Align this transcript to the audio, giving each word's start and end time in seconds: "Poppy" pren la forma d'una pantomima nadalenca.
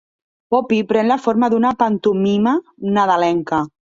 "Poppy" 0.53 0.79
pren 0.91 1.07
la 1.11 1.17
forma 1.25 1.51
d'una 1.53 1.73
pantomima 1.83 2.57
nadalenca. 2.99 3.63